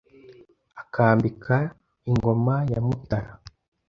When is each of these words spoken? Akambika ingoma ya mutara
Akambika 0.81 1.57
ingoma 2.09 2.55
ya 2.71 2.79
mutara 2.85 3.31